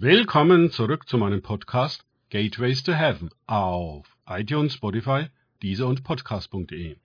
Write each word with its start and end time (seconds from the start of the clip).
Willkommen 0.00 0.70
zurück 0.70 1.08
zu 1.08 1.18
meinem 1.18 1.42
Podcast 1.42 2.04
Gateways 2.30 2.84
to 2.84 2.92
Heaven 2.92 3.30
auf 3.48 4.06
iTunes, 4.28 4.74
Spotify, 4.74 5.26
Deezer 5.60 5.88
und 5.88 6.04
Podcast.de. 6.04 6.98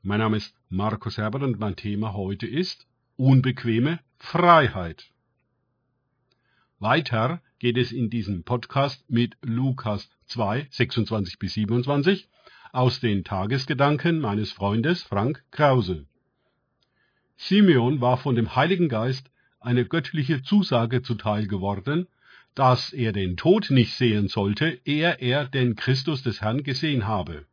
Mein 0.00 0.20
Name 0.20 0.36
ist 0.36 0.54
Markus 0.68 1.18
Herbert 1.18 1.42
und 1.42 1.58
mein 1.58 1.74
Thema 1.74 2.12
heute 2.12 2.46
ist 2.46 2.86
unbequeme 3.16 3.98
Freiheit. 4.16 5.10
Weiter 6.78 7.42
geht 7.58 7.78
es 7.78 7.90
in 7.90 8.10
diesem 8.10 8.44
Podcast 8.44 9.04
mit 9.10 9.36
Lukas 9.42 10.08
2, 10.26 10.68
26 10.70 11.40
bis 11.40 11.54
27 11.54 12.28
aus 12.70 13.00
den 13.00 13.24
Tagesgedanken 13.24 14.20
meines 14.20 14.52
Freundes 14.52 15.02
Frank 15.02 15.42
Krause. 15.50 16.06
Simeon 17.36 18.00
war 18.00 18.18
von 18.18 18.36
dem 18.36 18.54
Heiligen 18.54 18.88
Geist 18.88 19.32
eine 19.66 19.84
göttliche 19.84 20.42
Zusage 20.42 21.02
zuteil 21.02 21.48
geworden, 21.48 22.06
dass 22.54 22.92
er 22.92 23.12
den 23.12 23.36
Tod 23.36 23.70
nicht 23.70 23.94
sehen 23.94 24.28
sollte, 24.28 24.80
ehe 24.84 25.16
er 25.20 25.46
den 25.46 25.74
Christus 25.74 26.22
des 26.22 26.40
Herrn 26.40 26.62
gesehen 26.62 27.06
habe. 27.06 27.46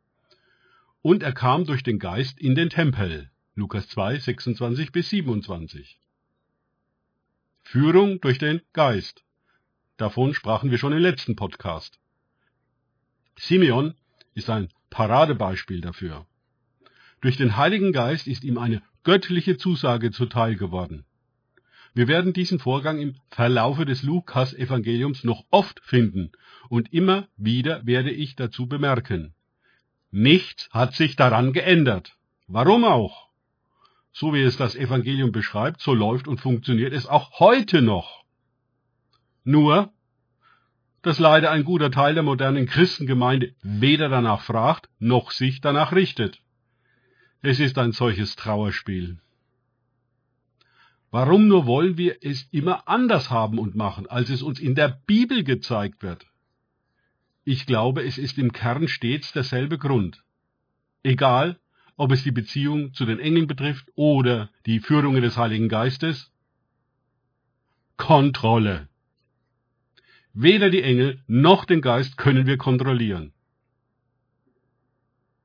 Und 1.01 1.23
er 1.23 1.33
kam 1.33 1.65
durch 1.65 1.83
den 1.83 1.99
Geist 1.99 2.39
in 2.39 2.55
den 2.55 2.69
Tempel. 2.69 3.29
Lukas 3.55 3.89
2, 3.89 4.19
26 4.19 4.91
bis 4.91 5.09
27. 5.09 5.99
Führung 7.63 8.21
durch 8.21 8.37
den 8.37 8.61
Geist. 8.73 9.23
Davon 9.97 10.33
sprachen 10.33 10.71
wir 10.71 10.77
schon 10.77 10.93
im 10.93 10.99
letzten 10.99 11.35
Podcast. 11.35 11.99
Simeon 13.37 13.95
ist 14.35 14.49
ein 14.49 14.69
Paradebeispiel 14.91 15.81
dafür. 15.81 16.27
Durch 17.21 17.37
den 17.37 17.57
Heiligen 17.57 17.91
Geist 17.91 18.27
ist 18.27 18.43
ihm 18.43 18.57
eine 18.57 18.83
göttliche 19.03 19.57
Zusage 19.57 20.11
zuteil 20.11 20.55
geworden. 20.55 21.05
Wir 21.93 22.07
werden 22.07 22.33
diesen 22.33 22.59
Vorgang 22.59 22.99
im 22.99 23.15
Verlaufe 23.29 23.85
des 23.85 24.01
Lukas-Evangeliums 24.01 25.23
noch 25.23 25.43
oft 25.51 25.79
finden, 25.83 26.31
und 26.69 26.91
immer 26.91 27.27
wieder 27.37 27.85
werde 27.85 28.09
ich 28.09 28.35
dazu 28.35 28.67
bemerken. 28.67 29.35
Nichts 30.09 30.69
hat 30.71 30.95
sich 30.95 31.15
daran 31.15 31.53
geändert. 31.53 32.17
Warum 32.47 32.83
auch? 32.83 33.29
So 34.11 34.33
wie 34.33 34.41
es 34.41 34.57
das 34.57 34.75
Evangelium 34.75 35.31
beschreibt, 35.31 35.81
so 35.81 35.93
läuft 35.93 36.27
und 36.27 36.39
funktioniert 36.39 36.93
es 36.93 37.07
auch 37.07 37.39
heute 37.39 37.81
noch. 37.81 38.23
Nur, 39.43 39.91
dass 41.01 41.19
leider 41.19 41.51
ein 41.51 41.63
guter 41.63 41.91
Teil 41.91 42.13
der 42.13 42.23
modernen 42.23 42.65
Christengemeinde 42.65 43.53
weder 43.61 44.09
danach 44.09 44.41
fragt, 44.41 44.89
noch 44.99 45.31
sich 45.31 45.61
danach 45.61 45.91
richtet. 45.91 46.41
Es 47.41 47.59
ist 47.59 47.77
ein 47.77 47.91
solches 47.91 48.35
Trauerspiel. 48.35 49.19
Warum 51.13 51.47
nur 51.47 51.67
wollen 51.67 51.95
wir 51.95 52.17
es 52.21 52.47
immer 52.49 52.87
anders 52.87 53.29
haben 53.29 53.59
und 53.59 53.75
machen, 53.75 54.07
als 54.07 54.31
es 54.31 54.41
uns 54.41 54.59
in 54.59 54.73
der 54.73 54.99
Bibel 55.05 55.43
gezeigt 55.43 56.01
wird? 56.01 56.25
Ich 57.43 57.67
glaube, 57.67 58.01
es 58.01 58.17
ist 58.17 58.39
im 58.39 58.51
Kern 58.51 58.87
stets 58.87 59.31
derselbe 59.31 59.77
Grund. 59.77 60.23
Egal, 61.03 61.59
ob 61.97 62.11
es 62.11 62.23
die 62.23 62.31
Beziehung 62.31 62.95
zu 62.95 63.05
den 63.05 63.19
Engeln 63.19 63.45
betrifft 63.45 63.91
oder 63.93 64.49
die 64.65 64.79
Führungen 64.79 65.21
des 65.21 65.37
Heiligen 65.37 65.69
Geistes. 65.69 66.31
Kontrolle. 67.95 68.89
Weder 70.33 70.71
die 70.71 70.81
Engel 70.81 71.21
noch 71.27 71.65
den 71.65 71.81
Geist 71.81 72.17
können 72.17 72.47
wir 72.47 72.57
kontrollieren. 72.57 73.33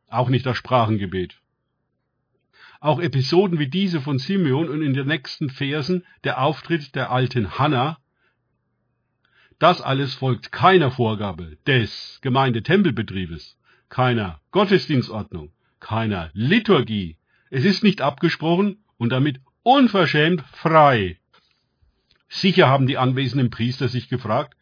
Auch 0.07 0.31
nicht 0.31 0.47
das 0.47 0.57
Sprachengebet. 0.57 1.39
Auch 2.81 3.01
Episoden 3.01 3.59
wie 3.59 3.69
diese 3.69 4.01
von 4.01 4.19
Simeon 4.19 4.69
und 4.69 4.83
in 4.83 4.95
den 4.95 5.09
nächsten 5.09 5.51
Versen 5.51 6.05
der 6.23 6.41
Auftritt 6.41 6.95
der 6.95 7.11
alten 7.11 7.59
Hannah, 7.59 7.99
das 9.59 9.81
alles 9.81 10.15
folgt 10.15 10.53
keiner 10.53 10.93
Vorgabe 10.93 11.59
des 11.67 12.21
Gemeindetempelbetriebes, 12.23 13.59
keiner 13.89 14.41
Gottesdienstordnung, 14.53 15.51
keiner 15.81 16.31
Liturgie. 16.33 17.17
Es 17.51 17.65
ist 17.65 17.83
nicht 17.83 18.01
abgesprochen 18.01 18.85
und 18.99 19.11
damit 19.11 19.41
unverschämt 19.65 20.43
frei. 20.53 21.19
Sicher 22.29 22.69
haben 22.69 22.87
die 22.87 22.99
anwesenden 22.99 23.51
Priester 23.51 23.89
sich 23.89 24.09
gefragt, 24.09 24.57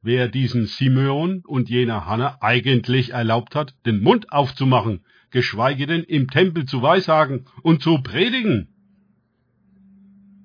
wer 0.00 0.28
diesen 0.28 0.66
Simeon 0.66 1.42
und 1.44 1.68
jener 1.68 2.06
Hannah 2.06 2.38
eigentlich 2.40 3.10
erlaubt 3.10 3.54
hat, 3.54 3.74
den 3.84 4.02
Mund 4.02 4.32
aufzumachen, 4.32 5.04
geschweige 5.30 5.86
denn 5.86 6.02
im 6.02 6.28
Tempel 6.28 6.66
zu 6.66 6.82
weissagen 6.82 7.46
und 7.62 7.82
zu 7.82 7.98
predigen. 8.02 8.68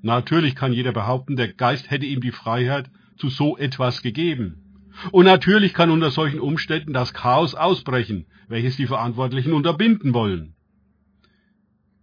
Natürlich 0.02 0.56
kann 0.56 0.74
jeder 0.74 0.92
behaupten, 0.92 1.36
der 1.36 1.54
Geist 1.54 1.90
hätte 1.90 2.06
ihm 2.06 2.22
die 2.22 2.32
Freiheit 2.32 2.90
zu 3.18 3.30
so 3.30 3.58
etwas 3.58 4.02
gegeben. 4.02 4.90
Und 5.12 5.26
natürlich 5.26 5.74
kann 5.74 5.90
unter 5.90 6.12
solchen 6.12 6.40
Umständen 6.40 6.94
das 6.94 7.14
Chaos 7.14 7.56
ausbrechen, 7.56 8.26
welches 8.48 8.76
die 8.76 8.88
Verantwortlichen 8.88 9.54
unterbinden 9.54 10.14
wollen. 10.14 10.56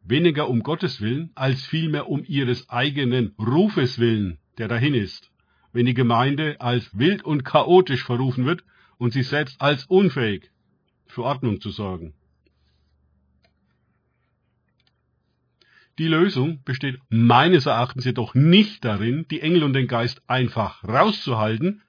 Weniger 0.03 0.49
um 0.49 0.63
Gottes 0.63 1.01
Willen, 1.01 1.31
als 1.35 1.65
vielmehr 1.67 2.09
um 2.09 2.25
ihres 2.27 2.69
eigenen 2.69 3.35
Rufes 3.39 3.99
willen, 3.99 4.39
der 4.59 4.67
dahin 4.67 4.95
ist, 4.95 5.31
wenn 5.73 5.87
die 5.87 5.95
Gemeinde 5.95 6.61
als 6.61 6.99
wild 6.99 7.23
und 7.23 7.45
chaotisch 7.45 8.03
verrufen 8.03 8.45
wird 8.45 8.65
und 8.99 9.13
sich 9.13 9.29
selbst 9.29 9.61
als 9.61 9.85
unfähig 9.85 10.51
für 11.07 11.23
Ordnung 11.23 11.61
zu 11.61 11.71
sorgen. 11.71 12.15
Die 15.99 16.09
Lösung 16.09 16.63
besteht 16.65 16.99
meines 17.09 17.67
Erachtens 17.67 18.05
jedoch 18.05 18.35
nicht 18.35 18.85
darin, 18.85 19.27
die 19.31 19.41
Engel 19.41 19.65
und 19.65 19.73
den 19.73 19.87
Geist 19.87 20.23
einfach 20.29 20.83
rauszuhalten 20.85 21.83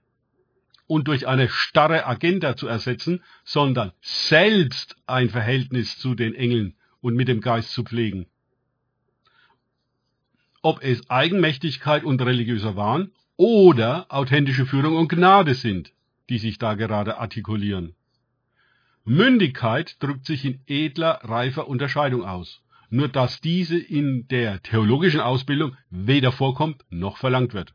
und 0.88 1.08
durch 1.08 1.28
eine 1.28 1.48
starre 1.48 2.06
Agenda 2.06 2.58
zu 2.58 2.68
ersetzen, 2.68 3.24
sondern 3.46 3.94
selbst 4.02 4.98
ein 5.06 5.30
Verhältnis 5.30 5.98
zu 5.98 6.16
den 6.16 6.36
Engeln 6.36 6.76
und 7.00 7.16
mit 7.16 7.28
dem 7.28 7.40
Geist 7.40 7.72
zu 7.72 7.84
pflegen. 7.84 8.28
Ob 10.62 10.84
es 10.84 11.10
Eigenmächtigkeit 11.10 12.04
und 12.04 12.22
religiöser 12.22 12.76
Wahn 12.76 13.12
oder 13.38 14.06
authentische 14.10 14.66
Führung 14.66 14.96
und 14.96 15.08
Gnade 15.08 15.56
sind, 15.56 15.94
die 16.30 16.38
sich 16.38 16.58
da 16.58 16.76
gerade 16.76 17.18
artikulieren. 17.18 17.96
Mündigkeit 19.06 19.96
drückt 20.04 20.26
sich 20.26 20.46
in 20.46 20.60
edler, 20.68 21.22
reifer 21.24 21.68
Unterscheidung 21.68 22.24
aus 22.24 22.62
nur 22.92 23.08
dass 23.08 23.42
diese 23.42 23.78
in 23.78 24.28
der 24.28 24.62
theologischen 24.62 25.22
Ausbildung 25.22 25.76
weder 25.90 26.32
vorkommt 26.32 26.86
noch 26.90 27.18
verlangt 27.18 27.54
wird. 27.54 27.74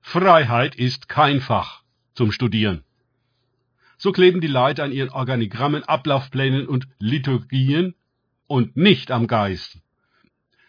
Freiheit 0.00 0.74
ist 0.74 1.08
kein 1.08 1.40
Fach 1.40 1.82
zum 2.14 2.32
Studieren. 2.32 2.82
So 3.96 4.12
kleben 4.12 4.40
die 4.40 4.48
Leiter 4.48 4.84
an 4.84 4.92
ihren 4.92 5.10
Organigrammen, 5.10 5.84
Ablaufplänen 5.84 6.66
und 6.66 6.88
Liturgien 6.98 7.94
und 8.46 8.76
nicht 8.76 9.10
am 9.10 9.26
Geist. 9.26 9.78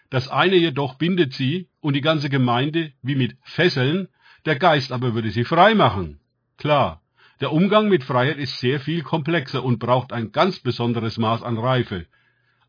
Das 0.09 0.27
eine 0.27 0.55
jedoch 0.55 0.95
bindet 0.95 1.33
sie 1.33 1.67
und 1.81 1.93
die 1.93 2.01
ganze 2.01 2.29
Gemeinde 2.29 2.93
wie 3.01 3.15
mit 3.15 3.37
Fesseln, 3.43 4.07
der 4.45 4.57
Geist 4.57 4.91
aber 4.91 5.13
würde 5.13 5.31
sie 5.31 5.43
frei 5.43 5.75
machen. 5.75 6.19
Klar, 6.57 7.01
der 7.41 7.53
Umgang 7.53 7.87
mit 7.89 8.03
Freiheit 8.03 8.37
ist 8.37 8.59
sehr 8.59 8.79
viel 8.79 9.01
komplexer 9.01 9.63
und 9.63 9.79
braucht 9.79 10.11
ein 10.11 10.31
ganz 10.31 10.59
besonderes 10.59 11.17
Maß 11.17 11.41
an 11.43 11.57
Reife, 11.57 12.05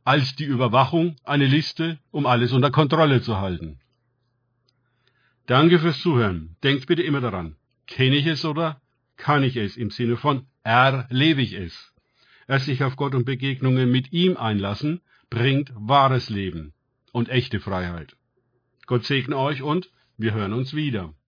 als 0.04 0.34
die 0.36 0.44
Überwachung 0.44 1.16
eine 1.24 1.46
Liste, 1.46 1.98
um 2.10 2.26
alles 2.26 2.52
unter 2.52 2.70
Kontrolle 2.70 3.22
zu 3.22 3.38
halten. 3.38 3.78
Danke 5.46 5.78
fürs 5.78 6.00
Zuhören. 6.00 6.56
Denkt 6.62 6.86
bitte 6.86 7.02
immer 7.02 7.20
daran. 7.20 7.56
Kenne 7.86 8.16
ich 8.16 8.26
es 8.26 8.44
oder 8.44 8.80
kann 9.16 9.42
ich 9.42 9.56
es 9.56 9.76
im 9.76 9.90
Sinne 9.90 10.16
von 10.16 10.46
erlebe 10.62 11.42
ich 11.42 11.52
es? 11.52 11.92
Erst 12.46 12.66
sich 12.66 12.82
auf 12.82 12.96
Gott 12.96 13.14
und 13.14 13.24
Begegnungen 13.24 13.90
mit 13.90 14.12
ihm 14.12 14.36
einlassen, 14.36 15.00
bringt 15.28 15.72
wahres 15.74 16.30
Leben 16.30 16.72
und 17.12 17.28
echte 17.28 17.60
Freiheit. 17.60 18.16
Gott 18.86 19.04
segne 19.04 19.36
euch 19.36 19.62
und 19.62 19.90
wir 20.16 20.34
hören 20.34 20.52
uns 20.52 20.74
wieder. 20.74 21.14